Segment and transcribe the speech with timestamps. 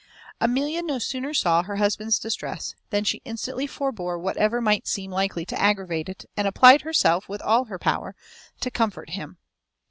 [0.39, 5.45] Amelia no sooner saw her husband's distress than she instantly forbore whatever might seem likely
[5.45, 8.15] to aggravate it, and applied herself, with all her power,
[8.61, 9.37] to comfort him.